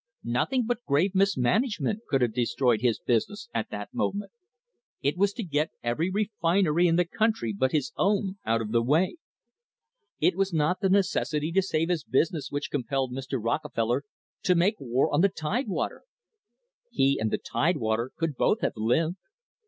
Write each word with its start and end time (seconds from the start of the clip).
Nothing 0.23 0.65
but 0.65 0.83
grave 0.85 1.13
mismanage 1.13 1.79
ment 1.79 1.99
could 2.09 2.23
have 2.23 2.33
destroyed 2.33 2.81
his 2.81 2.97
business 2.97 3.49
at 3.53 3.69
that 3.69 3.93
moment; 3.93 4.31
it 5.03 5.15
was 5.15 5.31
to 5.33 5.43
get 5.43 5.69
every 5.83 6.09
refinery 6.09 6.87
in 6.87 6.95
the 6.95 7.05
country 7.05 7.53
but 7.55 7.71
his 7.71 7.91
own 7.97 8.39
out 8.43 8.61
of 8.61 8.71
the 8.71 8.81
way. 8.81 9.17
It 10.19 10.35
was 10.35 10.51
not 10.51 10.79
the 10.79 10.89
necessity 10.89 11.51
to 11.51 11.61
save 11.61 11.89
his 11.89 12.03
business 12.03 12.49
which 12.49 12.71
compelled 12.71 13.13
Mr. 13.13 13.37
Rockefeller 13.39 14.03
to 14.41 14.55
make 14.55 14.79
war 14.79 15.13
on 15.13 15.21
the 15.21 15.29
Tide 15.29 15.67
water. 15.67 16.01
He 16.89 17.19
and 17.19 17.29
the 17.29 17.37
Tidewater 17.37 18.09
could 18.17 18.35
both 18.35 18.61
have 18.61 18.73
lived. 18.77 19.17